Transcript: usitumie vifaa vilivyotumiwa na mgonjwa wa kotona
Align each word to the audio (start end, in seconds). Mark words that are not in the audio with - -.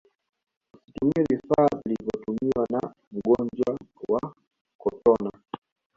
usitumie 0.75 1.23
vifaa 1.29 1.67
vilivyotumiwa 1.85 2.67
na 2.71 2.93
mgonjwa 3.11 3.77
wa 4.07 4.33
kotona 4.77 5.31